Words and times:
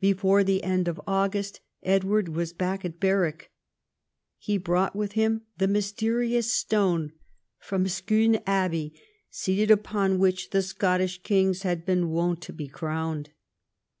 Before 0.00 0.42
the 0.42 0.64
end 0.64 0.88
of 0.88 1.00
August, 1.06 1.60
Edward 1.84 2.30
was 2.30 2.52
back 2.52 2.84
at 2.84 2.98
Berwick. 2.98 3.52
He 4.36 4.58
brought 4.58 4.96
with 4.96 5.12
him 5.12 5.42
the 5.58 5.68
mysterious 5.68 6.52
stone 6.52 7.12
from 7.60 7.86
Scone 7.86 8.40
Abbey, 8.48 9.00
seated 9.30 9.70
upon 9.70 10.18
which 10.18 10.50
the 10.50 10.62
Scottish 10.62 11.22
kings 11.22 11.62
had 11.62 11.86
been 11.86 12.08
wont 12.10 12.42
to 12.42 12.52
be 12.52 12.66
cro^v 12.68 13.18
ned. 13.18 13.30